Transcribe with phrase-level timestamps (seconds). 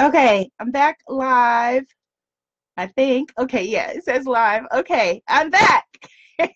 [0.00, 1.84] Okay, I'm back live.
[2.76, 3.32] I think.
[3.38, 4.64] Okay, yeah, it says live.
[4.74, 5.86] Okay, I'm back.
[6.38, 6.50] I'm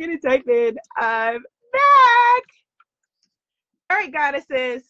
[0.00, 1.42] gonna type in I'm
[1.72, 2.44] back.
[3.90, 4.84] All right, goddesses.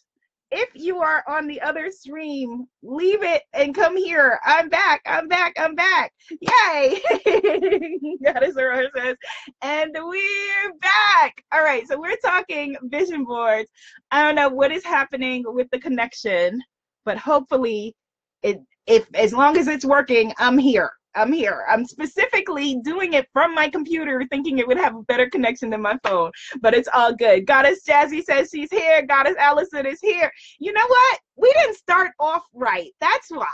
[0.51, 4.41] If you are on the other stream, leave it and come here.
[4.45, 5.03] I'm back.
[5.05, 5.53] I'm back.
[5.59, 6.13] I'm back.
[6.41, 7.03] Yay!
[8.25, 9.17] Goddess Aurora says,
[9.61, 11.45] and we're back.
[11.53, 13.71] All right, so we're talking vision boards.
[14.11, 16.63] I don't know what is happening with the connection,
[17.05, 17.95] but hopefully,
[18.43, 20.93] it if as long as it's working, I'm here.
[21.19, 21.65] I'm here.
[21.69, 25.83] I'm specifically doing it from my computer, thinking it would have a better connection than
[25.83, 27.45] my phone, but it's all good.
[27.45, 29.05] Goddess Jazzy says she's here.
[29.05, 30.31] Goddess Allison is here.
[30.61, 31.19] You know what?
[31.37, 32.93] We didn't start off right.
[33.01, 33.47] That's why.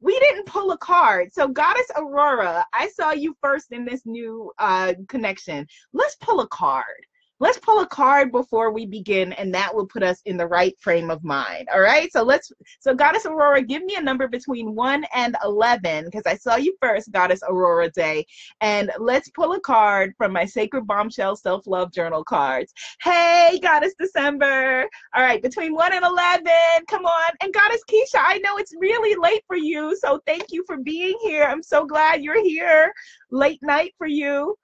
[0.00, 1.30] We didn't pull a card.
[1.30, 5.66] So, Goddess Aurora, I saw you first in this new uh, connection.
[5.92, 7.04] Let's pull a card
[7.40, 10.78] let's pull a card before we begin and that will put us in the right
[10.78, 11.68] frame of mind.
[11.72, 12.12] All right?
[12.12, 16.36] So let's so goddess aurora give me a number between 1 and 11 because i
[16.36, 18.26] saw you first goddess aurora day.
[18.60, 22.72] And let's pull a card from my sacred bombshell self-love journal cards.
[23.02, 24.86] Hey goddess december.
[25.14, 26.46] All right between 1 and 11
[26.88, 27.30] come on.
[27.40, 31.18] And goddess keisha i know it's really late for you so thank you for being
[31.22, 31.44] here.
[31.44, 32.92] I'm so glad you're here.
[33.30, 34.56] Late night for you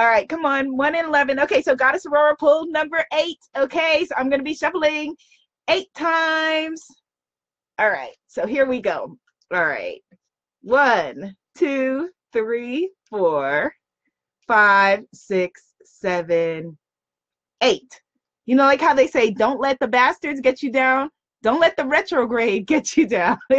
[0.00, 0.78] all right, come on.
[0.78, 1.38] One in 11.
[1.40, 3.36] Okay, so Goddess Aurora pulled number eight.
[3.54, 5.14] Okay, so I'm going to be shuffling
[5.68, 6.86] eight times.
[7.78, 9.18] All right, so here we go.
[9.52, 10.00] All right.
[10.62, 13.74] One, two, three, four,
[14.48, 16.78] five, six, seven,
[17.60, 18.00] eight.
[18.46, 21.10] You know, like how they say, don't let the bastards get you down.
[21.42, 23.38] Don't let the retrograde get you down.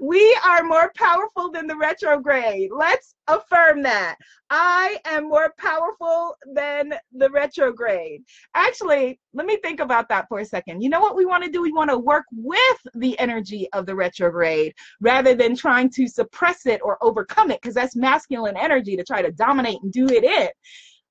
[0.00, 2.70] we are more powerful than the retrograde.
[2.76, 4.16] Let's affirm that.
[4.50, 8.22] I am more powerful than the retrograde.
[8.54, 10.82] Actually, let me think about that for a second.
[10.82, 11.62] You know what we want to do?
[11.62, 16.66] We want to work with the energy of the retrograde rather than trying to suppress
[16.66, 20.24] it or overcome it because that's masculine energy to try to dominate and do it
[20.24, 20.48] in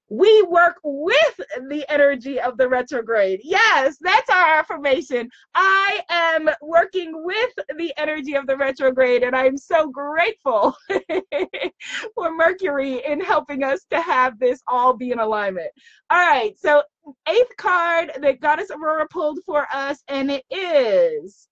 [0.10, 1.40] we work with
[1.70, 3.42] the energy of the retrograde.
[3.44, 5.30] Yes, that's our affirmation.
[5.56, 10.76] I am working with the energy of the retrograde, and I'm so grateful
[12.16, 15.72] for Mercury in helping us to have this all be in alignment.
[16.10, 16.84] All right, so
[17.28, 21.48] eighth card that Goddess Aurora pulled for us, and it is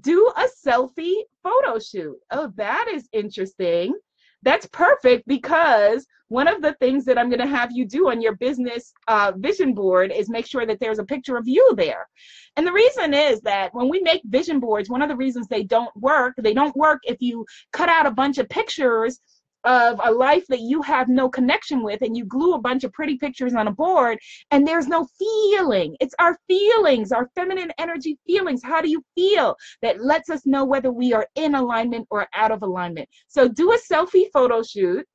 [0.00, 2.16] do a selfie photo shoot.
[2.30, 3.94] Oh, that is interesting
[4.42, 8.20] that's perfect because one of the things that I'm going to have you do on
[8.20, 12.08] your business uh, vision board is make sure that there's a picture of you there.
[12.56, 15.64] And the reason is that when we make vision boards, one of the reasons they
[15.64, 19.20] don't work, they don't work if you cut out a bunch of pictures
[19.64, 22.92] of a life that you have no connection with and you glue a bunch of
[22.92, 24.18] pretty pictures on a board
[24.50, 25.96] and there's no feeling.
[26.00, 28.62] It's our feelings our feminine energy feelings.
[28.62, 29.56] How do you feel?
[29.82, 33.08] That lets us know whether we are in alignment or out of alignment.
[33.28, 35.06] So do a selfie photo shoot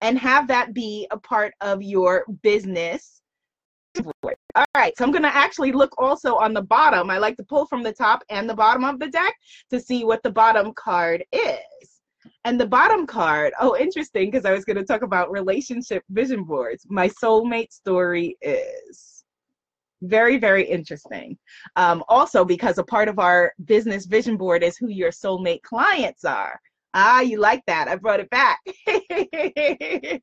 [0.00, 3.20] and have that be a part of your business.
[4.54, 7.10] All right, so I'm going to actually look also on the bottom.
[7.10, 9.34] I like to pull from the top and the bottom of the deck
[9.70, 11.89] to see what the bottom card is.
[12.44, 16.44] And the bottom card, oh, interesting, because I was going to talk about relationship vision
[16.44, 16.86] boards.
[16.88, 19.24] My soulmate story is
[20.02, 21.36] very, very interesting.
[21.76, 26.24] Um, also, because a part of our business vision board is who your soulmate clients
[26.24, 26.58] are.
[26.92, 27.86] Ah, you like that.
[27.86, 28.58] I brought it back.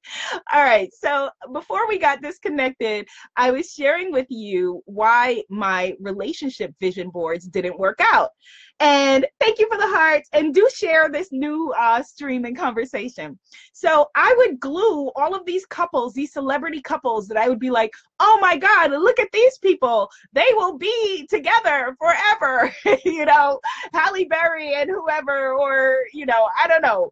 [0.54, 0.94] All right.
[0.94, 3.08] So before we got disconnected,
[3.38, 8.32] I was sharing with you why my relationship vision boards didn't work out.
[8.80, 10.30] And thank you for the hearts.
[10.34, 13.38] And do share this new uh, stream and conversation.
[13.74, 17.72] So I would glue all of these couples, these celebrity couples that I would be
[17.72, 20.10] like, oh my God, look at these people.
[20.34, 22.72] They will be together forever.
[23.06, 23.60] you know,
[23.94, 27.12] Halle Berry and whoever, or, you know, I don't know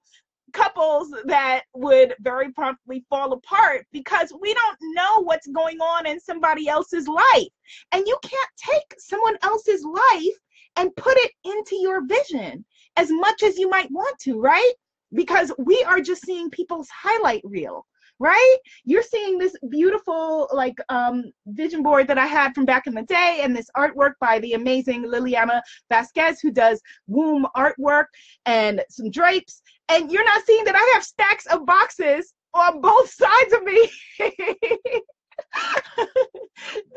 [0.54, 6.18] couples that would very promptly fall apart because we don't know what's going on in
[6.18, 7.50] somebody else's life.
[7.92, 10.38] And you can't take someone else's life
[10.76, 12.66] and put it into your vision
[12.98, 14.74] as much as you might want to, right?
[15.14, 17.86] Because we are just seeing people's highlight reel
[18.20, 18.58] right?
[18.84, 23.04] You're seeing this beautiful like um vision board that i had from back in the
[23.04, 28.06] day and this artwork by the amazing liliana vasquez who does womb artwork
[28.46, 29.62] and some drapes.
[29.90, 33.90] And you're not seeing that i have stacks of boxes on both sides of me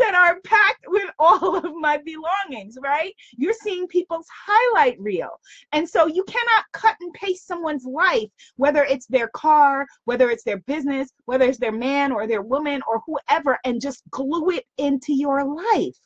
[0.09, 3.15] that are packed with all of my belongings, right?
[3.37, 5.41] You're seeing people's highlight reel.
[5.73, 10.45] And so you cannot cut and paste someone's life, whether it's their car, whether it's
[10.45, 14.65] their business, whether it's their man or their woman or whoever, and just glue it
[14.79, 15.97] into your life.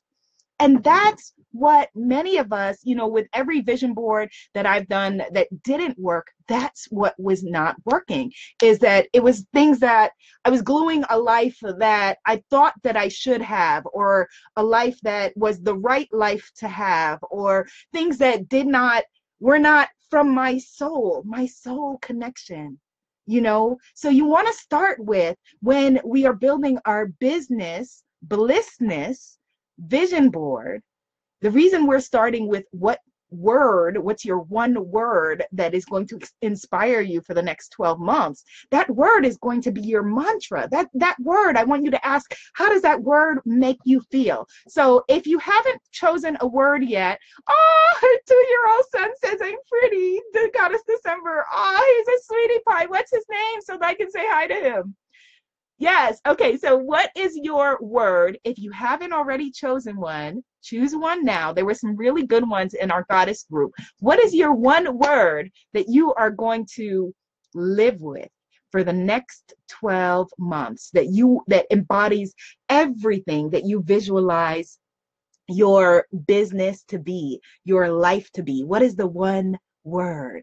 [0.63, 5.21] And that's what many of us, you know, with every vision board that I've done
[5.33, 8.31] that didn't work, that's what was not working
[8.63, 10.13] is that it was things that
[10.45, 15.01] I was gluing a life that I thought that I should have, or a life
[15.03, 19.03] that was the right life to have, or things that did not,
[19.41, 22.79] were not from my soul, my soul connection
[23.27, 23.79] you know?
[23.95, 29.39] So you want to start with when we are building our business blissness
[29.83, 30.83] vision board
[31.43, 33.01] the reason we're starting with what
[33.33, 37.99] word, what's your one word that is going to inspire you for the next 12
[37.99, 38.45] months?
[38.71, 40.69] That word is going to be your mantra.
[40.71, 44.47] That that word, I want you to ask, how does that word make you feel?
[44.69, 47.19] So if you haven't chosen a word yet,
[47.49, 50.21] oh, her two-year-old son says I'm pretty.
[50.33, 51.45] The goddess December.
[51.53, 52.87] Oh, he's a sweetie pie.
[52.87, 53.61] What's his name?
[53.63, 54.95] So that I can say hi to him.
[55.83, 56.21] Yes.
[56.29, 56.57] Okay.
[56.57, 58.39] So, what is your word?
[58.45, 61.53] If you haven't already chosen one, choose one now.
[61.53, 63.73] There were some really good ones in our goddess group.
[63.99, 67.13] What is your one word that you are going to
[67.55, 68.29] live with?
[68.71, 72.33] for the next 12 months that you that embodies
[72.71, 74.79] everything that you visualize
[75.47, 80.43] your business to be your life to be what is the one word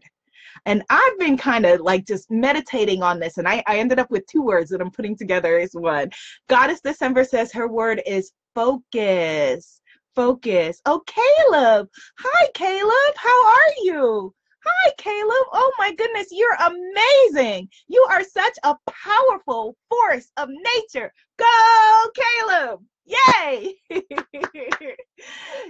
[0.66, 4.10] and I've been kind of like just meditating on this, and I, I ended up
[4.10, 6.10] with two words that I'm putting together as one.
[6.48, 9.80] Goddess December says her word is focus.
[10.14, 10.80] Focus.
[10.86, 11.88] Oh, Caleb.
[12.18, 13.14] Hi, Caleb.
[13.16, 14.34] How are you?
[14.62, 15.46] Hi, Caleb.
[15.52, 17.68] Oh my goodness, you're amazing.
[17.88, 21.12] You are such a powerful force of nature.
[21.38, 22.80] Go, Caleb.
[23.06, 23.74] Yay.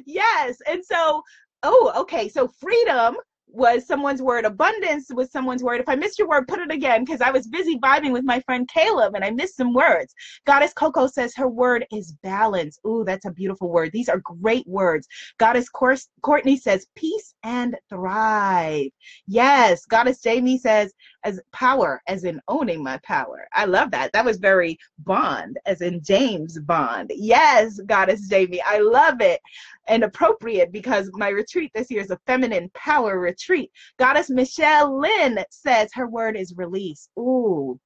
[0.07, 0.57] yes.
[0.69, 1.23] And so,
[1.63, 2.29] oh, okay.
[2.29, 3.17] So, freedom
[3.53, 4.45] was someone's word.
[4.45, 5.81] Abundance was someone's word.
[5.81, 8.41] If I missed your word, put it again because I was busy vibing with my
[8.41, 10.15] friend Caleb and I missed some words.
[10.47, 12.79] Goddess Coco says her word is balance.
[12.87, 13.91] Ooh, that's a beautiful word.
[13.93, 15.07] These are great words.
[15.39, 18.91] Goddess Courtney says peace and thrive.
[19.27, 19.85] Yes.
[19.87, 20.93] Goddess Jamie says
[21.25, 23.47] as power, as in owning my power.
[23.53, 24.13] I love that.
[24.13, 27.13] That was very Bond, as in James Bond.
[27.15, 28.63] Yes, Goddess Jamie.
[28.67, 29.41] I love it
[29.89, 33.71] and appropriate because my retreat this year is a feminine power retreat.
[33.99, 37.09] Goddess Michelle Lynn says her word is release.
[37.19, 37.79] Ooh,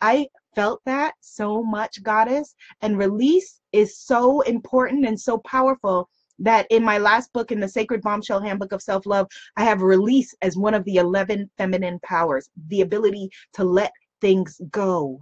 [0.00, 2.54] I felt that so much, Goddess.
[2.80, 6.08] And release is so important and so powerful
[6.38, 9.82] that in my last book, in the Sacred Bombshell Handbook of Self Love, I have
[9.82, 15.18] release as one of the 11 feminine powers, the ability to let things go.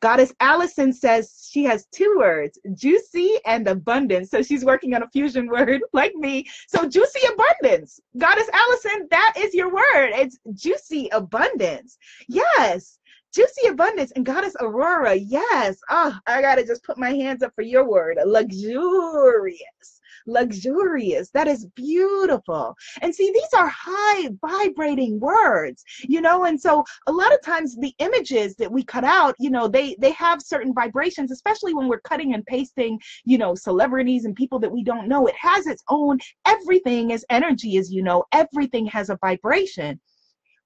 [0.00, 4.30] Goddess Allison says she has two words, juicy and abundance.
[4.30, 6.46] So she's working on a fusion word like me.
[6.68, 8.00] So juicy abundance.
[8.18, 10.10] Goddess Allison, that is your word.
[10.14, 11.98] It's juicy abundance.
[12.28, 12.98] Yes.
[13.34, 15.78] Juicy abundance and Goddess Aurora, yes.
[15.90, 18.16] Oh, I gotta just put my hands up for your word.
[18.24, 19.93] Luxurious
[20.26, 21.30] luxurious.
[21.30, 22.76] That is beautiful.
[23.02, 27.76] And see, these are high vibrating words, you know, and so a lot of times
[27.76, 31.88] the images that we cut out, you know, they they have certain vibrations, especially when
[31.88, 35.26] we're cutting and pasting, you know, celebrities and people that we don't know.
[35.26, 40.00] It has its own everything is energy, as you know, everything has a vibration.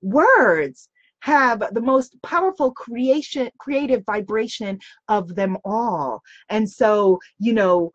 [0.02, 0.88] Words
[1.20, 4.78] have the most powerful creation creative vibration
[5.08, 7.90] of them all and so you know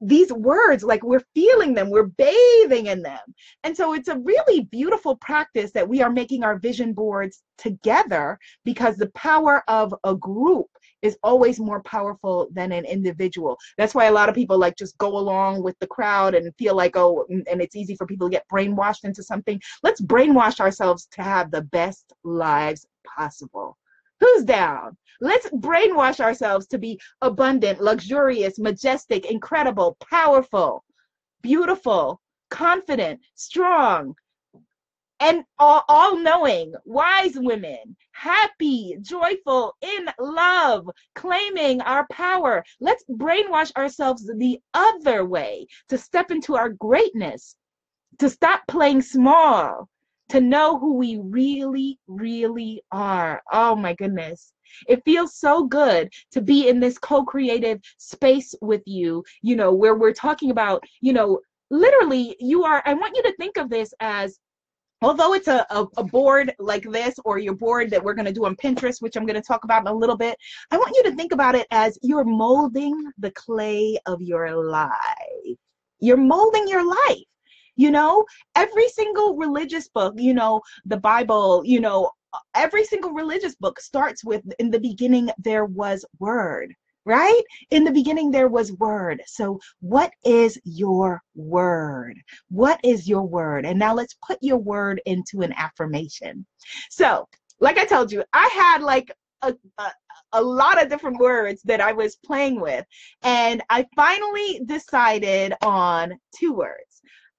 [0.00, 3.20] these words like we're feeling them we're bathing in them.
[3.64, 8.38] And so it's a really beautiful practice that we are making our vision boards together
[8.64, 10.66] because the power of a group
[11.02, 13.56] is always more powerful than an individual.
[13.78, 16.74] That's why a lot of people like just go along with the crowd and feel
[16.74, 19.60] like oh and it's easy for people to get brainwashed into something.
[19.82, 23.78] Let's brainwash ourselves to have the best lives possible
[24.20, 30.84] who's down Let's brainwash ourselves to be abundant, luxurious, majestic, incredible, powerful,
[31.40, 32.20] beautiful,
[32.50, 34.14] confident, strong,
[35.18, 42.62] and all, knowing, wise women, happy, joyful, in love, claiming our power.
[42.78, 47.56] Let's brainwash ourselves the other way to step into our greatness,
[48.18, 49.88] to stop playing small,
[50.28, 53.42] to know who we really, really are.
[53.52, 54.52] Oh my goodness.
[54.88, 59.72] It feels so good to be in this co creative space with you, you know,
[59.72, 61.40] where we're talking about, you know,
[61.70, 64.38] literally, you are, I want you to think of this as
[65.02, 68.32] although it's a, a, a, board like this or your board that we're going to
[68.32, 70.36] do on pinterest which i'm going to talk about in a little bit
[70.70, 74.96] i want you to think about it as you're molding the clay of your life
[76.00, 77.24] you're molding your life
[77.76, 82.10] you know every single religious book you know the bible you know
[82.54, 86.74] every single religious book starts with in the beginning there was word
[87.06, 87.42] right?
[87.70, 89.22] In the beginning, there was word.
[89.26, 92.20] So, what is your word?
[92.50, 93.64] What is your word?
[93.64, 96.44] And now let's put your word into an affirmation.
[96.90, 97.26] So,
[97.60, 99.92] like I told you, I had like a, a,
[100.32, 102.84] a lot of different words that I was playing with.
[103.22, 106.85] And I finally decided on two words.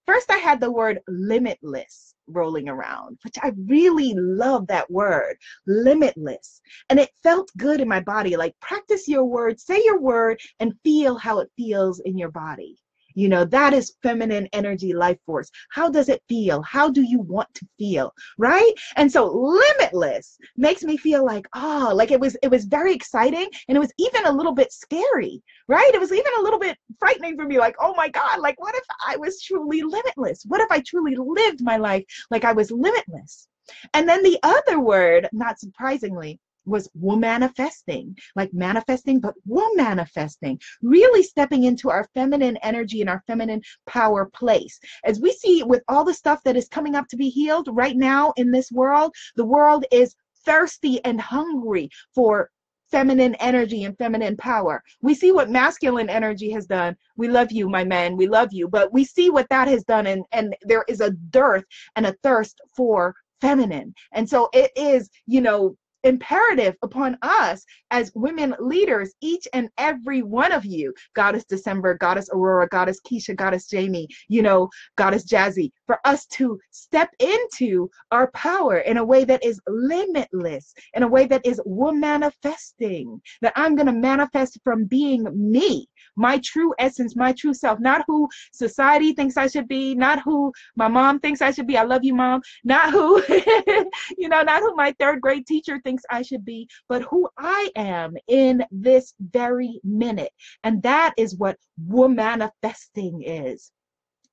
[0.07, 5.35] First, I had the word limitless rolling around, which I really love that word,
[5.65, 6.61] limitless.
[6.89, 8.37] And it felt good in my body.
[8.37, 12.77] Like practice your word, say your word, and feel how it feels in your body.
[13.17, 15.49] You know, that is feminine energy life force.
[15.71, 16.61] How does it feel?
[16.61, 18.13] How do you want to feel?
[18.37, 18.71] Right?
[18.95, 23.49] And so limitless makes me feel like, oh, like it was it was very exciting
[23.67, 25.89] and it was even a little bit scary, right?
[25.95, 28.75] It was even a little bit frightening for me, like, oh my God, like what
[28.75, 30.43] if I was truly limitless?
[30.45, 33.47] What if I truly lived my life like I was limitless?
[33.95, 41.23] And then the other word, not surprisingly, was manifesting, like manifesting, but woman manifesting, really
[41.23, 44.79] stepping into our feminine energy and our feminine power place.
[45.05, 47.95] As we see with all the stuff that is coming up to be healed right
[47.95, 52.49] now in this world, the world is thirsty and hungry for
[52.91, 54.81] feminine energy and feminine power.
[55.01, 56.95] We see what masculine energy has done.
[57.17, 58.15] We love you, my men.
[58.15, 58.67] We love you.
[58.67, 62.15] But we see what that has done, and, and there is a dearth and a
[62.23, 63.93] thirst for feminine.
[64.13, 70.21] And so it is, you know, imperative upon us as women leaders, each and every
[70.21, 75.71] one of you, Goddess December, Goddess Aurora, Goddess Keisha, Goddess Jamie, you know, Goddess Jazzy,
[75.85, 81.07] for us to step into our power in a way that is limitless, in a
[81.07, 87.15] way that is manifesting, that I'm going to manifest from being me, my true essence,
[87.15, 91.41] my true self, not who society thinks I should be, not who my mom thinks
[91.41, 91.77] I should be.
[91.77, 92.41] I love you, mom.
[92.63, 93.23] Not who,
[94.17, 97.71] you know, not who my third grade teacher thinks I should be, but who I
[97.77, 100.33] am in this very minute.
[100.65, 103.71] And that is what manifesting is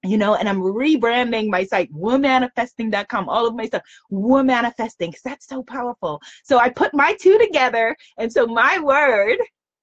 [0.06, 3.80] you know, and I'm rebranding my site, womanifesting.com, all of my stuff,
[4.12, 6.20] womanifesting, because that's so powerful.
[6.42, 9.38] So I put my two together, and so my word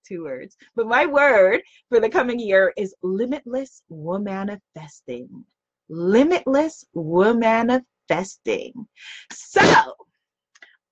[0.08, 0.58] two words.
[0.76, 5.30] But my word for the coming year is limitless womanifesting.
[5.90, 8.74] Limitless womanifesting.
[9.32, 9.94] So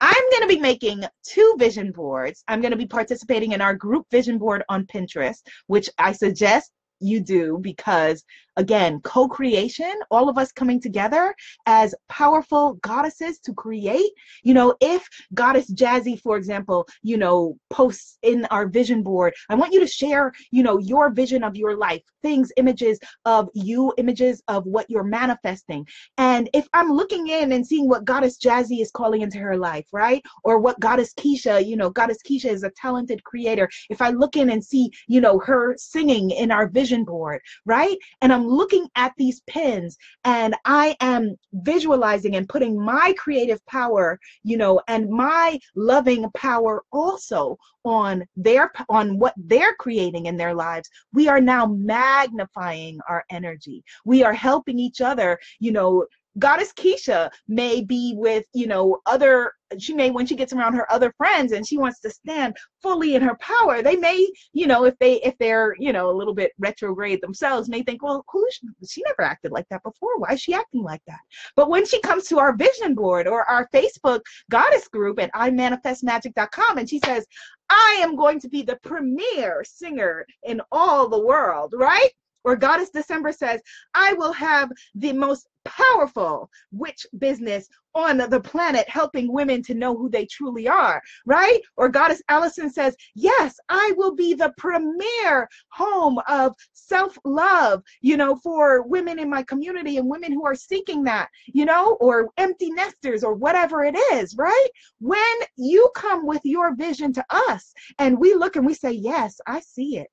[0.01, 2.43] I'm going to be making two vision boards.
[2.47, 6.71] I'm going to be participating in our group vision board on Pinterest, which I suggest
[6.99, 8.23] you do because
[8.59, 11.33] again co-creation all of us coming together
[11.65, 14.11] as powerful goddesses to create.
[14.43, 19.55] You know if goddess jazzy for example you know posts in our vision board i
[19.55, 23.93] want you to share you know your vision of your life things images of you
[23.97, 25.87] images of what you're manifesting.
[26.17, 29.87] And if i'm looking in and seeing what goddess jazzy is calling into her life
[29.93, 30.21] right?
[30.43, 33.69] Or what goddess keisha you know goddess keisha is a talented creator.
[33.89, 37.97] If i look in and see you know her singing in our vision board right?
[38.21, 44.19] And i'm looking at these pins and I am visualizing and putting my creative power,
[44.43, 50.53] you know, and my loving power also on their on what they're creating in their
[50.53, 50.89] lives.
[51.13, 53.83] We are now magnifying our energy.
[54.05, 56.05] We are helping each other you know
[56.37, 60.91] goddess keisha may be with you know other she may when she gets around her
[60.91, 64.85] other friends and she wants to stand fully in her power they may you know
[64.85, 68.45] if they if they're you know a little bit retrograde themselves may think well who
[68.51, 70.17] she, she never acted like that before.
[70.17, 71.19] Why is she acting like that?
[71.55, 76.77] But when she comes to our vision board or our facebook goddess group at imanifestmagic.com
[76.77, 77.25] and she says
[77.69, 82.11] i am going to be the premier singer in all the world right
[82.43, 83.61] or Goddess December says,
[83.93, 89.95] I will have the most powerful witch business on the planet helping women to know
[89.95, 91.59] who they truly are, right?
[91.75, 98.15] Or Goddess Allison says, Yes, I will be the premier home of self love, you
[98.17, 102.29] know, for women in my community and women who are seeking that, you know, or
[102.37, 104.67] empty nesters or whatever it is, right?
[104.99, 105.19] When
[105.57, 109.59] you come with your vision to us and we look and we say, Yes, I
[109.59, 110.07] see it.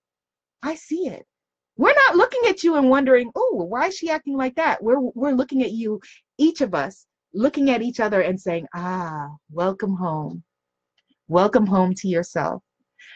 [0.63, 1.25] I see it
[1.77, 4.83] we're not looking at you and wondering, oh, why is she acting like that?
[4.83, 6.01] We're we're looking at you,
[6.39, 10.43] each of us, looking at each other and saying, ah, welcome home.
[11.29, 12.63] Welcome home to yourself.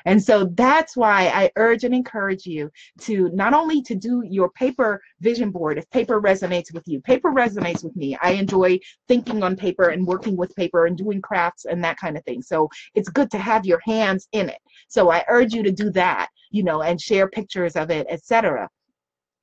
[0.05, 2.71] And so that's why I urge and encourage you
[3.03, 7.31] to not only to do your paper vision board, if paper resonates with you, paper
[7.31, 8.17] resonates with me.
[8.23, 12.17] I enjoy thinking on paper and working with paper and doing crafts and that kind
[12.17, 12.43] of thing.
[12.43, 14.59] So it's good to have your hands in it.
[14.89, 18.69] So I urge you to do that, you know, and share pictures of it, etc.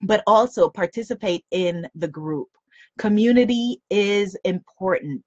[0.01, 2.47] But also participate in the group.
[2.97, 5.23] Community is important.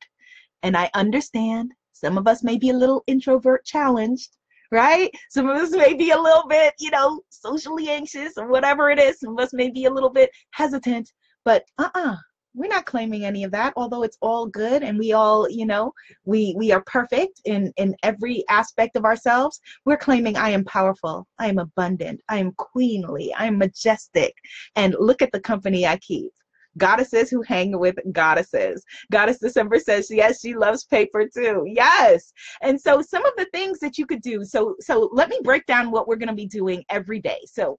[0.63, 4.37] And I understand some of us may be a little introvert challenged
[4.71, 5.11] right?
[5.31, 8.99] Some of us may be a little bit, you know, socially anxious or whatever it
[8.99, 9.21] is.
[9.21, 11.13] Some of us may be a little bit hesitant,
[11.45, 12.17] but uh-uh.
[12.53, 15.93] We're not claiming any of that, although it's all good and we all, you know,
[16.25, 19.61] we we are perfect in in every aspect of ourselves.
[19.85, 24.35] We're claiming I am powerful, I am abundant, I am queenly, I am majestic,
[24.75, 26.33] and look at the company I keep
[26.79, 28.85] goddesses who hang with goddesses.
[29.11, 31.65] Goddess December says, yes, she loves paper too.
[31.67, 32.33] Yes.
[32.63, 34.45] And so some of the things that you could do.
[34.45, 37.41] So so let me break down what we're going to be doing every day.
[37.47, 37.79] So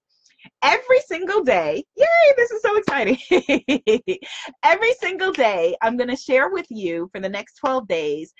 [0.62, 3.18] every single day, yay, this is so exciting.
[4.64, 8.34] every single day, I'm going to share with you for the next 12 days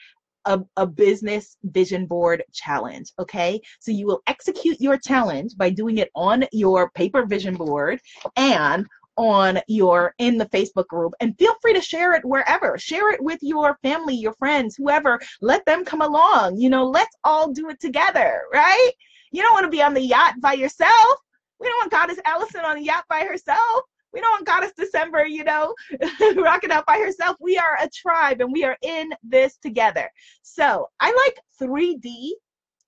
[0.44, 3.12] a, a, business vision board challenge.
[3.18, 3.60] Okay.
[3.80, 8.00] So you will execute your challenge by doing it on your paper vision board
[8.36, 12.78] and on your in the Facebook group and feel free to share it wherever.
[12.78, 15.20] Share it with your family, your friends, whoever.
[15.40, 16.56] Let them come along.
[16.56, 18.90] You know, let's all do it together, right?
[19.30, 21.18] You don't want to be on the yacht by yourself.
[21.60, 23.82] We don't want Goddess Allison on the yacht by herself.
[24.12, 25.74] We don't want Goddess December, you know,
[26.36, 27.36] rocking out by herself.
[27.40, 30.10] We are a tribe and we are in this together.
[30.42, 32.32] So I like 3D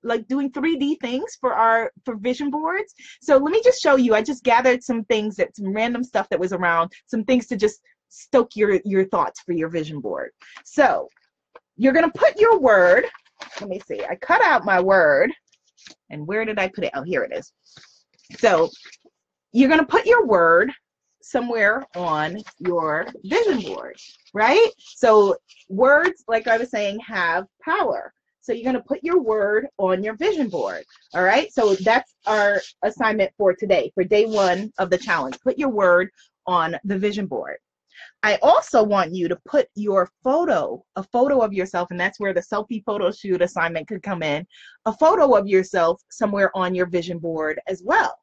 [0.05, 2.95] like doing 3D things for our for vision boards.
[3.21, 4.15] So let me just show you.
[4.15, 7.57] I just gathered some things that some random stuff that was around, some things to
[7.57, 10.31] just stoke your your thoughts for your vision board.
[10.65, 11.09] So
[11.77, 13.07] you're gonna put your word.
[13.61, 14.05] Let me see.
[14.05, 15.33] I cut out my word,
[16.11, 16.93] and where did I put it?
[16.95, 17.53] Oh, here it is.
[18.39, 18.71] So
[19.53, 20.73] you're gonna put your word
[21.23, 23.97] somewhere on your vision board,
[24.35, 24.69] right?
[24.79, 25.37] So
[25.69, 28.13] words, like I was saying, have power.
[28.45, 30.85] So you're going to put your word on your vision board.
[31.15, 31.51] All right.
[31.51, 35.41] So that's our assignment for today, for day one of the challenge.
[35.41, 36.11] Put your word
[36.47, 37.57] on the vision board.
[38.23, 42.35] I also want you to put your photo, a photo of yourself, and that's where
[42.35, 44.47] the selfie photo shoot assignment could come in,
[44.85, 48.15] a photo of yourself somewhere on your vision board as well.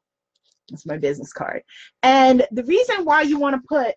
[0.70, 1.62] That's my business card.
[2.04, 3.96] And the reason why you want to put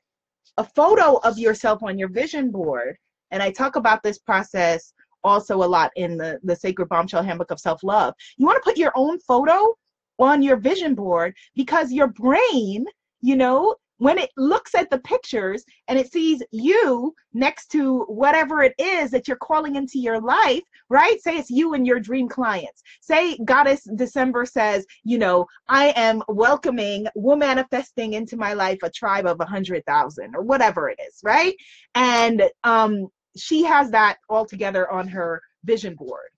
[0.58, 2.98] a photo of yourself on your vision board,
[3.30, 4.94] and I talk about this process
[5.26, 8.14] also a lot in the, the Sacred Bombshell Handbook of Self Love.
[8.38, 9.76] You want to put your own photo
[10.20, 12.86] on your vision board because your brain,
[13.22, 18.62] you know, when it looks at the pictures and it sees you next to whatever
[18.62, 21.22] it is that you're calling into your life, right?
[21.22, 22.84] Say it's you and your dream clients.
[23.02, 28.90] Say Goddess December says, you know, I am welcoming, we're manifesting into my life a
[28.90, 31.56] tribe of a hundred thousand or whatever it is, right?
[31.96, 33.08] And um,
[33.38, 36.30] she has that all together on her vision board.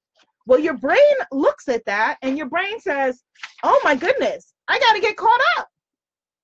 [0.46, 0.98] Well, your brain
[1.32, 3.24] looks at that and your brain says,
[3.64, 5.68] Oh my goodness, I got to get caught up.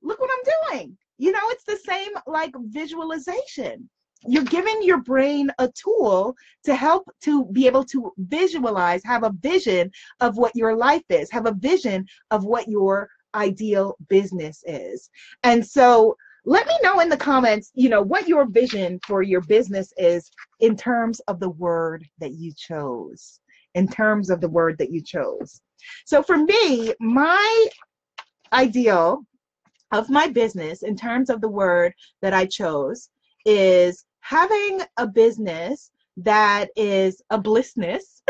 [0.02, 0.98] Look what I'm doing.
[1.18, 3.90] You know, it's the same like visualization.
[4.26, 9.34] You're giving your brain a tool to help to be able to visualize, have a
[9.42, 15.10] vision of what your life is, have a vision of what your ideal business is.
[15.44, 19.42] And so let me know in the comments, you know, what your vision for your
[19.42, 20.30] business is
[20.60, 23.40] in terms of the word that you chose,
[23.76, 25.62] in terms of the word that you chose.
[26.06, 27.68] So for me, my
[28.52, 29.26] ideal
[29.92, 33.10] of my business in terms of the word that I chose
[33.46, 38.22] is having a business that is a blissness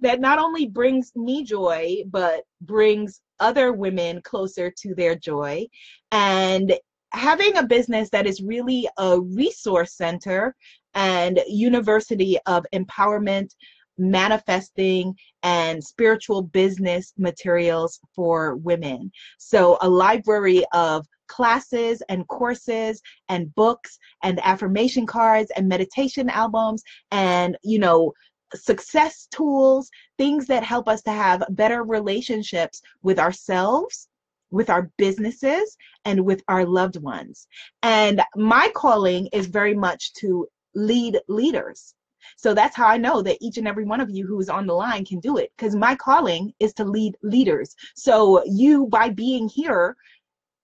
[0.00, 5.66] that not only brings me joy but brings other women closer to their joy.
[6.12, 6.72] And
[7.12, 10.54] having a business that is really a resource center
[10.94, 13.50] and university of empowerment
[13.98, 19.10] manifesting and spiritual business materials for women.
[19.38, 26.82] So a library of classes and courses and books and affirmation cards and meditation albums
[27.10, 28.12] and you know
[28.54, 34.08] success tools, things that help us to have better relationships with ourselves,
[34.50, 37.46] with our businesses, and with our loved ones.
[37.82, 41.94] And my calling is very much to lead leaders.
[42.36, 44.66] So that's how I know that each and every one of you who is on
[44.66, 47.74] the line can do it because my calling is to lead leaders.
[47.94, 49.96] So you, by being here,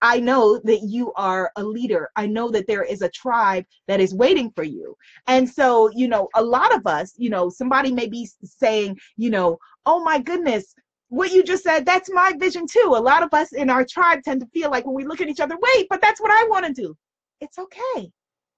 [0.00, 2.10] I know that you are a leader.
[2.16, 4.96] I know that there is a tribe that is waiting for you.
[5.26, 9.30] And so, you know, a lot of us, you know, somebody may be saying, you
[9.30, 10.74] know, oh my goodness,
[11.08, 12.92] what you just said, that's my vision too.
[12.94, 15.28] A lot of us in our tribe tend to feel like when we look at
[15.28, 16.94] each other, wait, but that's what I want to do.
[17.40, 18.10] It's okay.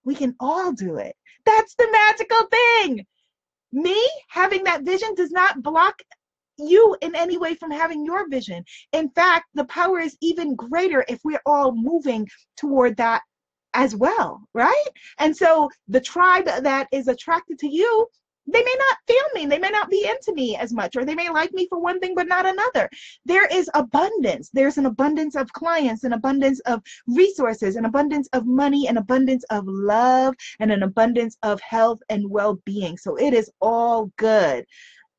[0.05, 1.15] We can all do it.
[1.47, 3.07] That's the magical thing.
[3.73, 6.03] Me having that vision does not block
[6.69, 8.65] you in any way from having your vision.
[8.93, 13.23] In fact, the power is even greater if we're all moving toward that
[13.75, 14.87] as well, right?
[15.19, 18.07] And so the tribe that is attracted to you,
[18.47, 21.15] they may not feel me, they may not be into me as much, or they
[21.15, 22.89] may like me for one thing but not another.
[23.25, 24.51] There is abundance.
[24.53, 29.45] There's an abundance of clients, an abundance of resources, an abundance of money, an abundance
[29.51, 32.97] of love, and an abundance of health and well being.
[32.97, 34.65] So it is all good.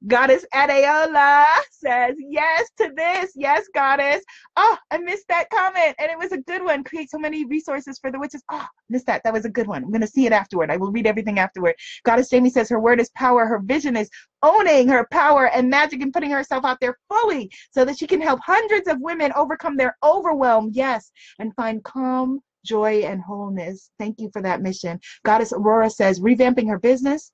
[0.08, 3.34] Goddess Adeola says yes to this.
[3.36, 4.24] Yes, Goddess.
[4.56, 5.96] Oh, I missed that comment.
[6.00, 6.84] And it was a good one.
[6.84, 8.44] Create so many resources for the witches.
[8.52, 9.24] Oh, missed that.
[9.24, 9.84] That was a good one.
[9.84, 10.72] I'm going to see it afterward.
[10.72, 11.76] I will read everything afterward.
[12.04, 13.46] Goddess Jamie says her word is power.
[13.46, 14.10] Her vision is
[14.42, 18.22] owning her power and magic and putting herself out there fully so that she can
[18.22, 20.72] help hundreds of women overcome their overwhelm.
[20.74, 23.92] Yes, and find calm, joy, and wholeness.
[24.00, 25.00] Thank you for that mission.
[25.26, 27.32] Goddess Aurora says revamping her business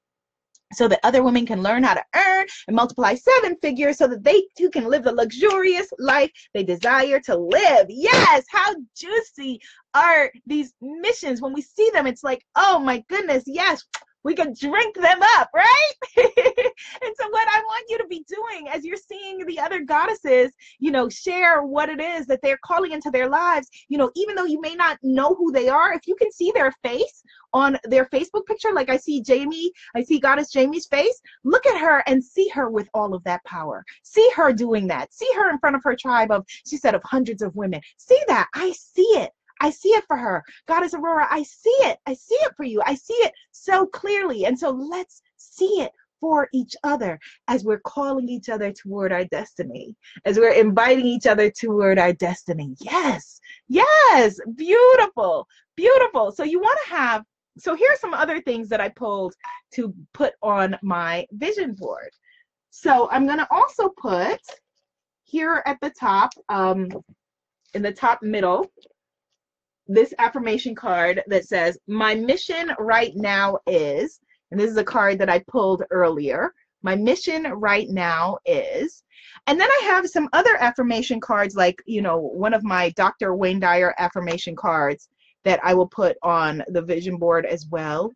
[0.73, 4.23] so that other women can learn how to earn and multiply seven figures so that
[4.23, 7.88] they too can live the luxurious life they desire to live.
[7.89, 9.62] Yes, how juicy
[9.93, 12.08] are these missions when we see them?
[12.08, 13.84] It's like, oh my goodness, yes,
[14.28, 15.92] we can drink them up, right?
[16.18, 20.52] and so, what I want you to be doing as you're seeing the other goddesses,
[20.80, 24.36] you know, share what it is that they're calling into their lives, you know, even
[24.36, 27.80] though you may not know who they are, if you can see their face on
[27.86, 32.04] their Facebook picture, like I see Jamie, I see Goddess Jamie's face, look at her
[32.06, 33.86] and see her with all of that power.
[34.04, 35.13] See her doing that.
[35.13, 37.80] See her in front of her tribe of, she said, of hundreds of women.
[37.96, 38.50] See that.
[38.54, 39.32] I see it.
[39.62, 40.43] I see it for her.
[40.67, 41.98] Goddess Aurora, I see it.
[42.06, 42.82] I see it for you.
[42.86, 44.46] I see it so clearly.
[44.46, 49.26] And so let's see it for each other as we're calling each other toward our
[49.26, 52.76] destiny, as we're inviting each other toward our destiny.
[52.80, 56.32] Yes, yes, beautiful, beautiful.
[56.32, 57.24] So you want to have,
[57.58, 59.36] so here are some other things that I pulled
[59.74, 62.10] to put on my vision board.
[62.70, 64.39] So I'm going to also put
[65.24, 66.89] here at the top, um,
[67.74, 68.72] in the top middle,
[69.88, 74.19] this affirmation card that says, My mission right now is,
[74.52, 76.54] and this is a card that I pulled earlier.
[76.84, 79.04] My mission right now is,
[79.47, 83.36] and then I have some other affirmation cards, like, you know, one of my Dr.
[83.36, 85.10] Wayne Dyer affirmation cards
[85.43, 88.12] that I will put on the vision board as well.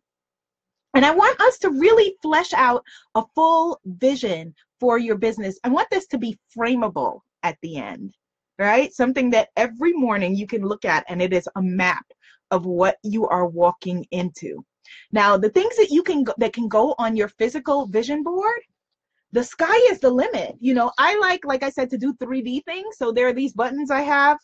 [0.94, 5.58] And I want us to really flesh out a full vision for your business.
[5.64, 8.14] I want this to be frameable at the end
[8.62, 8.92] right?
[8.94, 12.04] Something that every morning you can look at and it is a map
[12.50, 14.64] of what you are walking into.
[15.10, 18.60] Now, the things that you can that can go on your physical vision board,
[19.32, 20.56] the sky is the limit.
[20.60, 22.96] You know, I like like I said to do 3D things.
[22.98, 24.38] So there are these buttons I have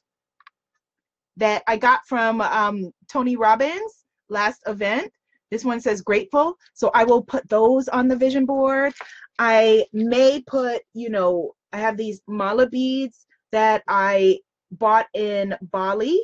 [1.36, 5.12] that I got from um, Tony Robbins last event.
[5.50, 6.56] This one says grateful.
[6.74, 8.92] So I will put those on the vision board.
[9.38, 16.20] I may put, you know, I have these mala beads that I bought in Bali.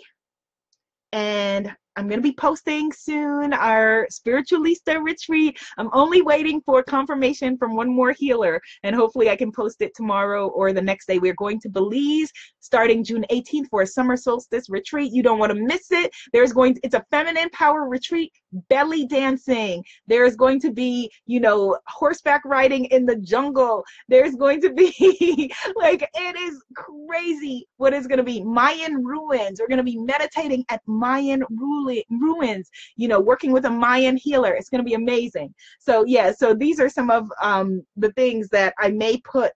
[1.12, 5.58] And I'm going to be posting soon our spiritualista retreat.
[5.78, 9.94] I'm only waiting for confirmation from one more healer, and hopefully I can post it
[9.94, 11.18] tomorrow or the next day.
[11.18, 12.30] We're going to Belize
[12.60, 15.12] starting June 18th for a summer solstice retreat.
[15.12, 16.10] You don't want to miss it.
[16.32, 18.32] There's going to, it's a feminine power retreat,
[18.68, 19.84] belly dancing.
[20.06, 23.84] There's going to be, you know, horseback riding in the jungle.
[24.08, 29.60] There's going to be like it is crazy what is going to be Mayan ruins.
[29.60, 34.52] We're going to be meditating at Mayan ruins, you know, working with a Mayan healer.
[34.54, 35.54] It's going to be amazing.
[35.78, 39.52] So yeah, so these are some of um, the things that I may put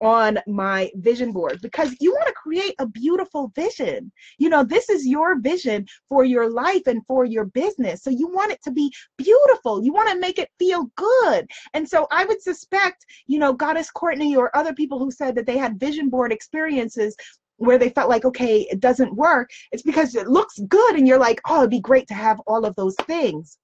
[0.00, 4.12] on my vision board because you want to create a beautiful vision.
[4.38, 8.02] You know, this is your vision for your life and for your business.
[8.02, 9.82] So you want it to be beautiful.
[9.82, 11.48] You want to make it feel good.
[11.74, 15.46] And so I would suspect, you know, Goddess Courtney or other people who said that
[15.46, 17.16] they had vision board experiences
[17.56, 19.50] where they felt like, okay, it doesn't work.
[19.72, 22.64] It's because it looks good and you're like, oh, it'd be great to have all
[22.64, 23.58] of those things.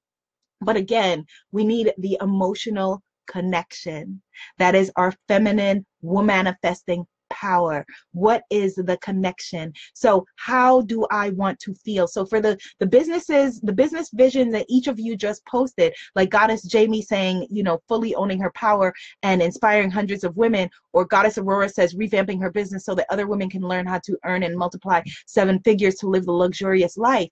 [0.60, 4.22] But again, we need the emotional connection.
[4.58, 11.30] That is our feminine woman manifesting power what is the connection so how do i
[11.30, 15.16] want to feel so for the the businesses the business vision that each of you
[15.16, 18.92] just posted like goddess jamie saying you know fully owning her power
[19.22, 23.26] and inspiring hundreds of women or goddess aurora says revamping her business so that other
[23.26, 27.28] women can learn how to earn and multiply seven figures to live the luxurious life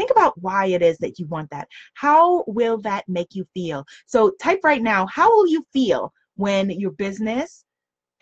[0.00, 1.68] think about why it is that you want that.
[1.92, 3.84] How will that make you feel?
[4.06, 7.64] So type right now, how will you feel when your business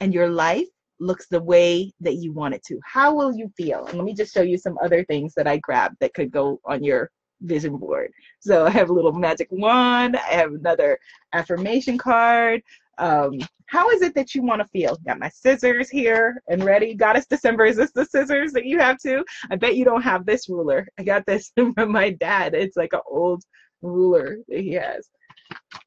[0.00, 0.66] and your life
[1.00, 2.80] looks the way that you want it to?
[2.84, 3.86] How will you feel?
[3.86, 6.60] And let me just show you some other things that I grabbed that could go
[6.64, 7.10] on your
[7.42, 8.10] vision board.
[8.40, 10.16] So I have a little magic wand.
[10.16, 10.98] I have another
[11.32, 12.62] affirmation card.
[12.98, 14.98] Um, how is it that you want to feel?
[15.06, 16.94] Got my scissors here and ready.
[16.94, 19.24] Goddess December, is this the scissors that you have too?
[19.50, 20.88] I bet you don't have this ruler.
[20.98, 22.54] I got this from my dad.
[22.54, 23.44] It's like an old
[23.82, 25.08] ruler that he has.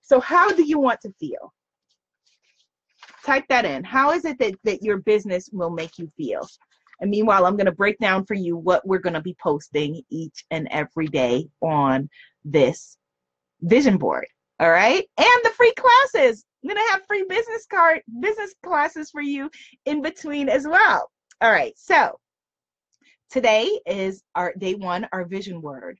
[0.02, 1.54] So, how do you want to feel?
[3.26, 3.84] Type that in.
[3.84, 6.48] How is it that, that your business will make you feel?
[7.00, 10.02] And meanwhile, I'm going to break down for you what we're going to be posting
[10.10, 12.10] each and every day on
[12.46, 12.98] this
[13.62, 14.28] vision board.
[14.60, 15.04] All right.
[15.18, 16.46] And the free classes.
[16.64, 19.50] I'm going to have free business card, business classes for you
[19.86, 21.10] in between as well.
[21.42, 21.74] All right.
[21.76, 22.20] So
[23.32, 25.98] today is our day one, our vision word.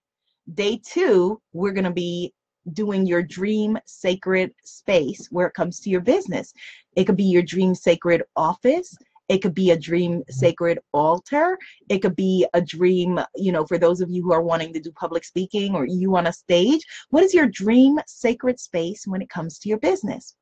[0.54, 2.34] Day two, we're going to be
[2.74, 6.54] doing your dream sacred space where it comes to your business.
[6.96, 8.96] It could be your dream sacred office.
[9.30, 11.58] It could be a dream sacred altar.
[11.88, 14.80] It could be a dream, you know, for those of you who are wanting to
[14.80, 16.86] do public speaking or you on a stage.
[17.12, 20.36] What is your dream sacred space when it comes to your business?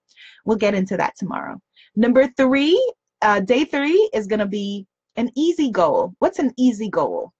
[0.45, 1.61] We'll get into that tomorrow.
[1.95, 2.81] Number three,
[3.21, 6.13] uh, day three is going to be an easy goal.
[6.19, 7.31] What's an easy goal?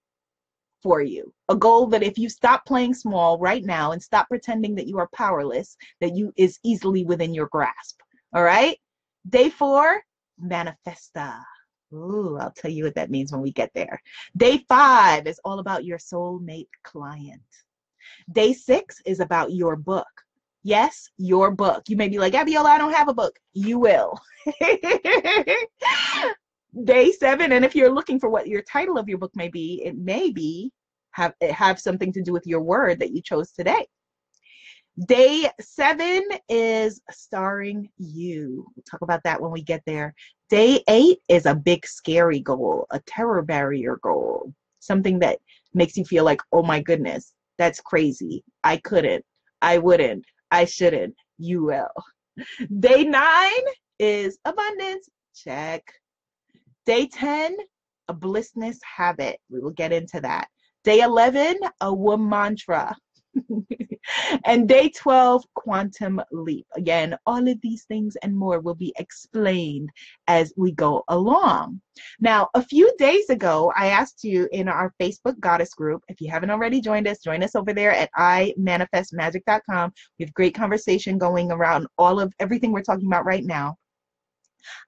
[0.82, 1.32] For you.
[1.48, 4.98] A goal that if you stop playing small right now and stop pretending that you
[4.98, 8.00] are powerless, that you is easily within your grasp.
[8.34, 8.78] All right?
[9.28, 10.02] Day 4,
[10.42, 11.40] manifesta.
[11.92, 14.00] Ooh, I'll tell you what that means when we get there.
[14.36, 17.42] Day five is all about your soulmate client.
[18.32, 20.06] Day six is about your book.
[20.62, 21.82] Yes, your book.
[21.88, 23.38] You may be like, Abiola, I don't have a book.
[23.54, 24.20] You will.
[26.84, 29.82] Day seven, and if you're looking for what your title of your book may be,
[29.84, 30.72] it may be
[31.12, 33.86] have have something to do with your word that you chose today.
[35.06, 38.66] Day seven is starring you.
[38.76, 40.14] We'll talk about that when we get there.
[40.48, 45.38] Day eight is a big, scary goal, a terror barrier goal, something that
[45.74, 48.44] makes you feel like, oh my goodness, that's crazy.
[48.62, 49.24] I couldn't,
[49.62, 51.14] I wouldn't, I shouldn't.
[51.38, 51.88] You will.
[52.78, 53.64] Day nine
[53.98, 55.08] is abundance.
[55.34, 55.82] Check.
[56.90, 57.56] Day 10,
[58.08, 59.38] a blissness habit.
[59.48, 60.48] We will get into that.
[60.82, 62.96] Day 11, a WOM mantra.
[64.44, 66.66] and day 12, quantum leap.
[66.74, 69.88] Again, all of these things and more will be explained
[70.26, 71.80] as we go along.
[72.18, 76.28] Now, a few days ago, I asked you in our Facebook Goddess group, if you
[76.28, 79.92] haven't already joined us, join us over there at imanifestmagic.com.
[80.18, 83.76] We have great conversation going around all of everything we're talking about right now.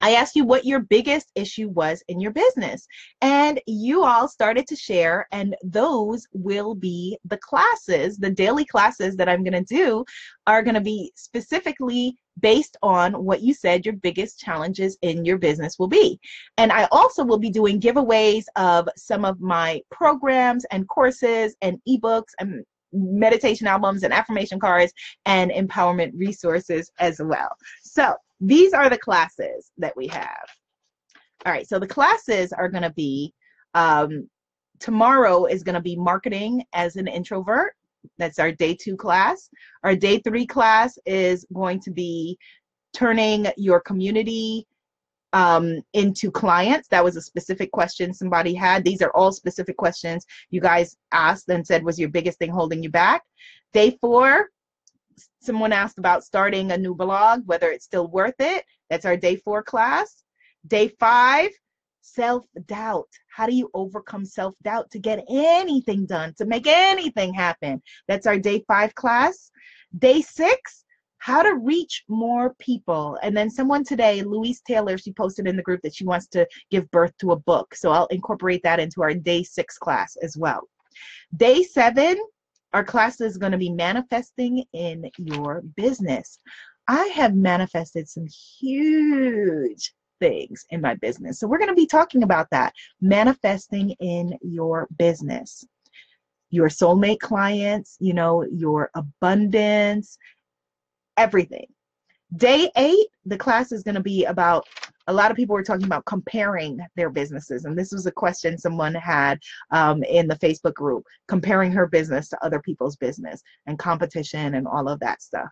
[0.01, 2.87] I asked you what your biggest issue was in your business,
[3.21, 9.17] and you all started to share, and those will be the classes, the daily classes
[9.17, 10.05] that I'm going to do
[10.47, 15.39] are going to be specifically based on what you said your biggest challenges in your
[15.39, 16.19] business will be.
[16.57, 21.79] And I also will be doing giveaways of some of my programs and courses and
[21.89, 24.93] ebooks and meditation albums and affirmation cards
[25.27, 27.49] and empowerment resources as well.
[27.83, 30.47] So these are the classes that we have.
[31.47, 33.33] All right, so the classes are going to be
[33.75, 34.29] um,
[34.81, 37.75] tomorrow is going to be marketing as an introvert.
[38.19, 39.49] That's our day two class.
[39.85, 42.37] Our day three class is going to be
[42.93, 44.67] turning your community
[45.33, 46.89] um, into clients.
[46.89, 48.85] That was a specific question somebody had.
[48.85, 52.83] These are all specific questions you guys asked and said was your biggest thing holding
[52.83, 53.23] you back.
[53.73, 54.49] Day four
[55.41, 58.65] someone asked about starting a new blog, whether it's still worth it.
[58.91, 60.25] That's our day four class.
[60.67, 61.51] Day five,
[62.03, 63.09] self doubt.
[63.29, 67.83] How do you overcome self doubt to get anything done, to make anything happen?
[68.09, 69.51] That's our day five class.
[69.99, 70.85] Day six,
[71.19, 73.19] how to reach more people.
[73.23, 76.47] And then someone today, Louise Taylor, she posted in the group that she wants to
[76.71, 77.75] give birth to a book.
[77.75, 80.69] So I'll incorporate that into our day six class as well.
[81.37, 82.19] Day seven,
[82.73, 86.39] our class is going to be manifesting in your business.
[86.89, 88.27] I have manifested some
[88.59, 91.39] huge things in my business.
[91.39, 95.65] So we're going to be talking about that manifesting in your business.
[96.51, 100.19] Your soulmate clients, you know, your abundance,
[101.17, 101.67] everything.
[102.37, 104.67] Day eight, the class is going to be about
[105.07, 107.65] a lot of people were talking about comparing their businesses.
[107.65, 109.39] And this was a question someone had
[109.71, 114.67] um, in the Facebook group comparing her business to other people's business and competition and
[114.67, 115.49] all of that stuff.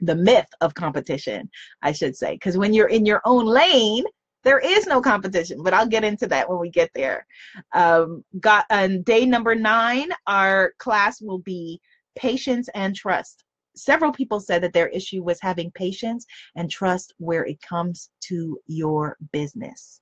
[0.00, 1.50] The myth of competition,
[1.82, 2.32] I should say.
[2.34, 4.04] Because when you're in your own lane,
[4.42, 7.26] there is no competition, but I'll get into that when we get there.
[7.74, 11.78] Um, got on day number nine, our class will be
[12.16, 17.44] patience and trust several people said that their issue was having patience and trust where
[17.44, 20.00] it comes to your business.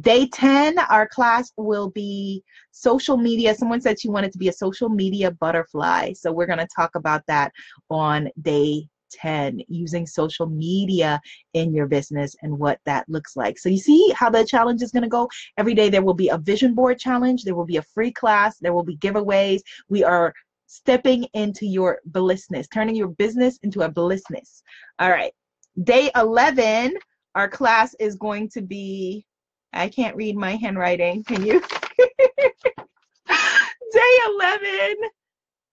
[0.00, 3.54] Day 10, our class will be social media.
[3.54, 6.12] Someone said she wanted to be a social media butterfly.
[6.12, 7.50] So we're going to talk about that
[7.88, 11.20] on day 10 using social media
[11.54, 13.58] in your business and what that looks like.
[13.58, 15.28] So you see how the challenge is going to go.
[15.56, 18.58] Every day there will be a vision board challenge, there will be a free class,
[18.58, 19.60] there will be giveaways.
[19.88, 20.34] We are
[20.76, 24.62] stepping into your blissness, turning your business into a blissness.
[24.98, 25.32] All right.
[25.82, 26.94] Day 11,
[27.34, 29.24] our class is going to be,
[29.72, 31.24] I can't read my handwriting.
[31.24, 31.60] Can you?
[33.28, 34.96] Day 11,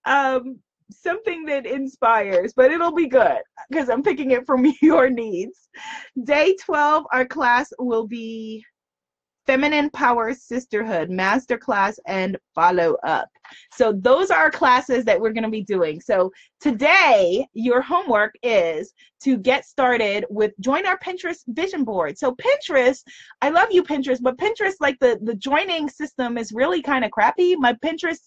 [0.06, 0.58] um,
[0.90, 3.40] something that inspires, but it'll be good
[3.70, 5.68] because I'm picking it from your needs.
[6.24, 8.64] Day 12, our class will be
[9.46, 13.28] Feminine Power Sisterhood Masterclass and Follow Up.
[13.72, 16.00] So those are classes that we're going to be doing.
[16.00, 22.18] So today, your homework is to get started with join our Pinterest vision board.
[22.18, 23.02] So Pinterest,
[23.42, 27.10] I love you Pinterest, but Pinterest like the the joining system is really kind of
[27.10, 27.56] crappy.
[27.56, 28.20] My Pinterest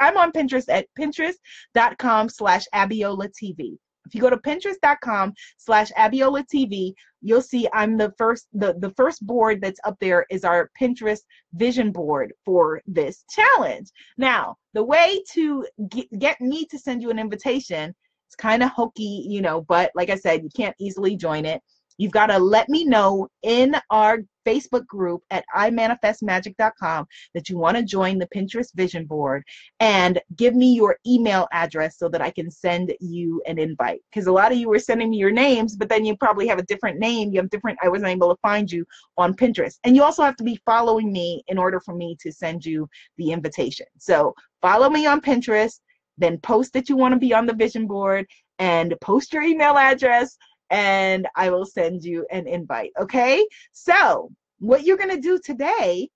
[0.00, 3.78] I'm on Pinterest at pinterest.com slash Abiola TV.
[4.06, 8.90] If you go to pinterest.com slash Abiola TV, you'll see I'm the first, the, the
[8.90, 11.22] first board that's up there is our Pinterest
[11.54, 13.90] vision board for this challenge.
[14.18, 17.94] Now, the way to get, get me to send you an invitation,
[18.26, 21.62] it's kind of hokey, you know, but like I said, you can't easily join it.
[21.98, 27.76] You've got to let me know in our Facebook group at imanifestmagic.com that you want
[27.76, 29.42] to join the Pinterest vision board
[29.80, 34.00] and give me your email address so that I can send you an invite.
[34.10, 36.58] Because a lot of you were sending me your names, but then you probably have
[36.58, 37.30] a different name.
[37.30, 38.84] You have different, I wasn't able to find you
[39.18, 39.78] on Pinterest.
[39.84, 42.88] And you also have to be following me in order for me to send you
[43.18, 43.86] the invitation.
[43.98, 45.80] So follow me on Pinterest,
[46.18, 48.26] then post that you want to be on the vision board
[48.58, 50.36] and post your email address
[50.70, 52.92] and I will send you an invite.
[52.98, 53.46] Okay.
[53.72, 56.08] So, what you're going to do today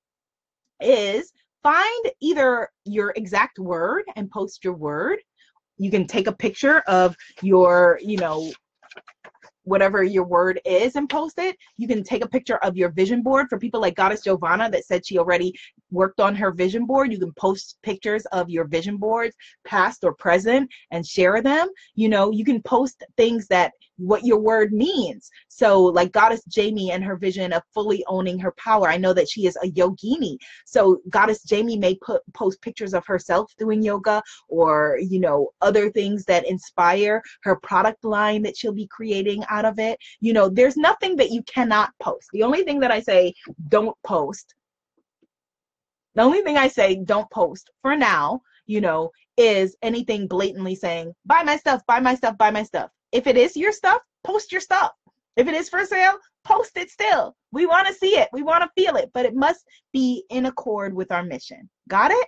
[0.81, 1.33] is
[1.63, 5.19] find either your exact word and post your word.
[5.77, 8.53] You can take a picture of your, you know,
[9.65, 11.57] whatever your word is and post it.
[11.77, 14.87] You can take a picture of your vision board for people like Goddess Giovanna that
[14.87, 15.53] said she already
[15.91, 17.13] worked on her vision board.
[17.13, 21.69] You can post pictures of your vision boards, past or present, and share them.
[21.95, 25.31] You know, you can post things that what your word means.
[25.49, 28.89] So, like Goddess Jamie and her vision of fully owning her power.
[28.89, 30.37] I know that she is a yogini.
[30.65, 35.91] So, Goddess Jamie may put post pictures of herself doing yoga or, you know, other
[35.91, 39.99] things that inspire her product line that she'll be creating out of it.
[40.21, 42.29] You know, there's nothing that you cannot post.
[42.33, 43.35] The only thing that I say
[43.69, 44.55] don't post,
[46.19, 51.15] the only thing I say don't post for now, you know, is anything blatantly saying,
[51.25, 54.53] buy my stuff, buy my stuff, buy my stuff if it is your stuff, post
[54.53, 54.93] your stuff.
[55.37, 57.37] If it is for sale, post it still.
[57.53, 58.29] We want to see it.
[58.33, 61.69] We want to feel it, but it must be in accord with our mission.
[61.89, 62.27] Got it?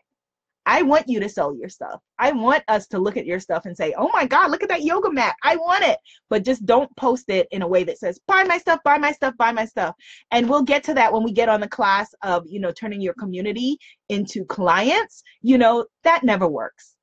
[0.66, 2.00] I want you to sell your stuff.
[2.18, 4.68] I want us to look at your stuff and say, oh my God, look at
[4.68, 5.34] that yoga mat.
[5.42, 5.98] I want it.
[6.28, 9.12] But just don't post it in a way that says, buy my stuff, buy my
[9.12, 9.94] stuff, buy my stuff.
[10.30, 13.00] And we'll get to that when we get on the class of, you know, turning
[13.00, 15.22] your community into clients.
[15.42, 16.96] You know, that never works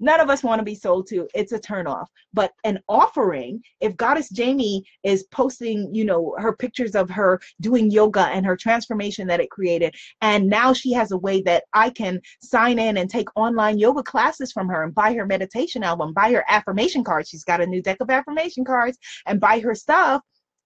[0.00, 2.06] none of us want to be sold to it's a turnoff.
[2.32, 7.90] But an offering if goddess jamie is posting you know her pictures of her doing
[7.90, 11.90] yoga and her transformation that it created and now she has a way that i
[11.90, 16.12] can sign in and take online yoga classes from her and buy her meditation album
[16.12, 17.28] buy her affirmation cards.
[17.28, 20.22] She's got a new deck of affirmation cards and buy her stuff.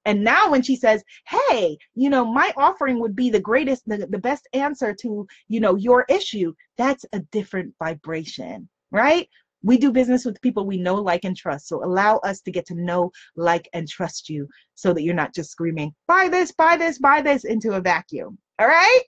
[0.07, 4.07] And now when she says, hey, you know, my offering would be the greatest, the,
[4.11, 9.29] the best answer to, you know, your issue, that's a different vibration right?
[9.63, 11.69] We do business with people we know, like, and trust.
[11.69, 15.35] So allow us to get to know, like, and trust you so that you're not
[15.35, 18.39] just screaming, buy this, buy this, buy this into a vacuum.
[18.59, 19.03] All right?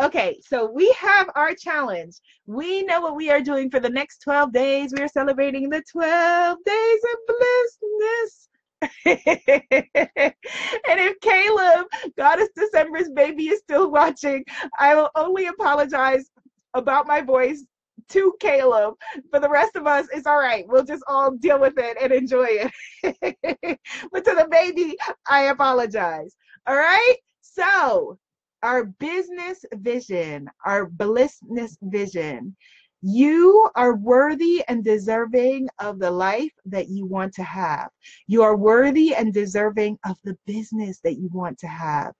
[0.00, 2.16] Okay, so we have our challenge.
[2.46, 4.92] We know what we are doing for the next 12 days.
[4.96, 8.48] We are celebrating the 12 days of blissness.
[9.04, 11.86] and if Caleb,
[12.18, 14.44] Goddess December's baby, is still watching,
[14.78, 16.28] I will only apologize
[16.74, 17.64] about my voice
[18.12, 18.94] to Caleb.
[19.30, 20.64] For the rest of us, it's all right.
[20.68, 22.70] We'll just all deal with it and enjoy it.
[24.12, 24.96] but to the baby,
[25.28, 26.36] I apologize.
[26.66, 27.16] All right.
[27.40, 28.18] So,
[28.62, 32.56] our business vision, our blissness vision.
[33.04, 37.88] You are worthy and deserving of the life that you want to have.
[38.28, 42.12] You are worthy and deserving of the business that you want to have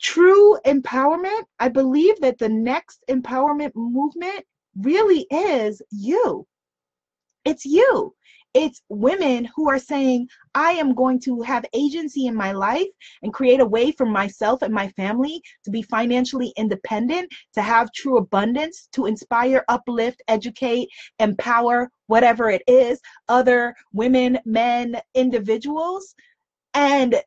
[0.00, 4.44] true empowerment, I believe that the next empowerment movement
[4.80, 6.46] really is you.
[7.44, 8.14] It's you.
[8.54, 12.88] It's women who are saying, I am going to have agency in my life
[13.22, 17.92] and create a way for myself and my family to be financially independent, to have
[17.92, 22.98] true abundance, to inspire, uplift, educate, empower, whatever it is,
[23.28, 26.14] other women, men, individuals.
[26.72, 27.20] And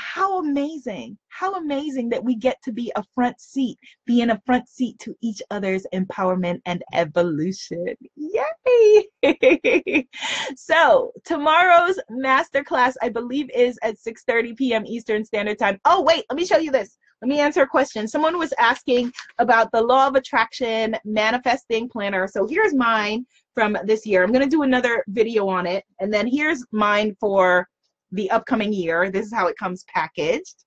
[0.00, 4.40] how amazing, how amazing that we get to be a front seat, be in a
[4.46, 7.94] front seat to each other's empowerment and evolution.
[8.16, 9.06] Yay!
[10.56, 14.86] so tomorrow's masterclass, I believe, is at 6:30 p.m.
[14.86, 15.78] Eastern Standard Time.
[15.84, 16.96] Oh, wait, let me show you this.
[17.20, 18.08] Let me answer a question.
[18.08, 22.26] Someone was asking about the law of attraction manifesting planner.
[22.26, 24.24] So here's mine from this year.
[24.24, 25.84] I'm going to do another video on it.
[26.00, 27.68] And then here's mine for
[28.12, 29.10] the upcoming year.
[29.10, 30.64] This is how it comes packaged.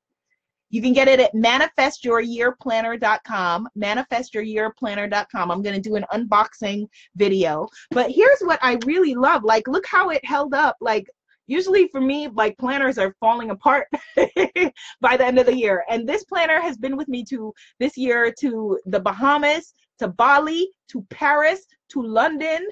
[0.69, 5.51] You can get it at manifestyouryearplanner.com, manifestyouryearplanner.com.
[5.51, 7.67] I'm going to do an unboxing video.
[7.91, 9.43] But here's what I really love.
[9.43, 10.75] Like, look how it held up.
[10.81, 11.05] Like,
[11.47, 15.85] usually for me, like planners are falling apart by the end of the year.
[15.89, 20.67] And this planner has been with me to this year to the Bahamas, to Bali,
[20.89, 22.67] to Paris, to London,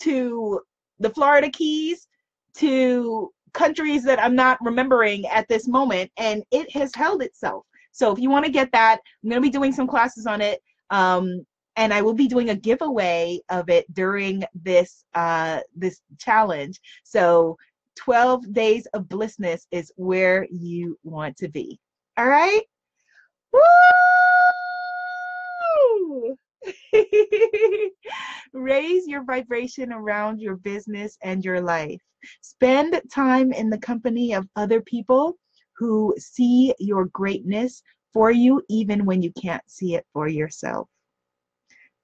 [0.00, 0.60] to
[0.98, 2.08] the Florida Keys,
[2.54, 7.64] to countries that I'm not remembering at this moment, and it has held itself.
[7.92, 10.40] So if you want to get that, I'm going to be doing some classes on
[10.40, 10.60] it.
[10.90, 11.44] Um,
[11.76, 16.80] and I will be doing a giveaway of it during this uh, this challenge.
[17.04, 17.56] So
[17.96, 21.78] 12 days of blissness is where you want to be.
[22.16, 22.62] All right?
[23.52, 23.62] Woo!
[28.52, 32.00] Raise your vibration around your business and your life.
[32.40, 35.38] Spend time in the company of other people
[35.76, 40.88] who see your greatness for you even when you can't see it for yourself.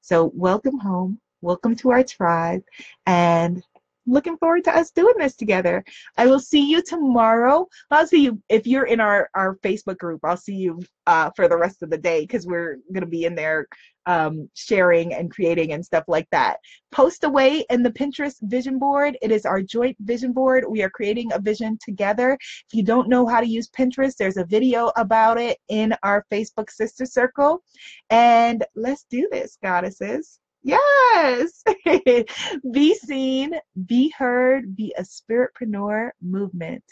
[0.00, 1.20] So, welcome home.
[1.40, 2.62] Welcome to our tribe.
[3.06, 3.62] And
[4.06, 5.84] looking forward to us doing this together.
[6.16, 7.66] I will see you tomorrow.
[7.90, 10.20] I'll see you if you're in our our Facebook group.
[10.24, 13.34] I'll see you uh, for the rest of the day because we're gonna be in
[13.34, 13.66] there
[14.06, 16.58] um, sharing and creating and stuff like that.
[16.92, 19.16] Post away in the Pinterest vision board.
[19.22, 20.64] It is our joint vision board.
[20.68, 22.38] We are creating a vision together.
[22.40, 26.24] If you don't know how to use Pinterest, there's a video about it in our
[26.30, 27.62] Facebook sister circle.
[28.10, 30.38] And let's do this, goddesses.
[30.64, 31.62] Yes.
[32.72, 33.54] be seen,
[33.86, 36.82] be heard, be a spiritpreneur movement.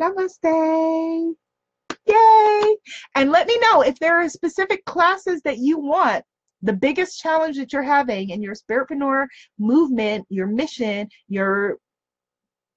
[0.00, 1.34] Namaste.
[2.06, 2.76] Yay.
[3.14, 6.24] And let me know if there are specific classes that you want.
[6.62, 9.26] The biggest challenge that you're having in your spiritpreneur
[9.58, 11.76] movement, your mission, your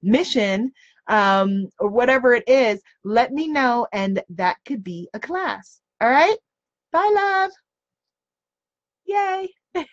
[0.04, 0.74] mission,
[1.08, 5.80] um, or whatever it is, let me know, and that could be a class.
[6.02, 6.38] All right?
[6.92, 7.52] Bye, love.
[9.06, 9.50] Yay.